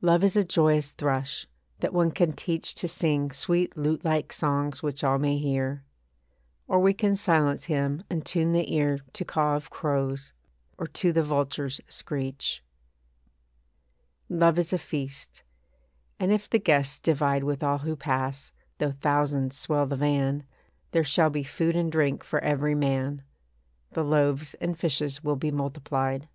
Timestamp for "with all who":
17.42-17.96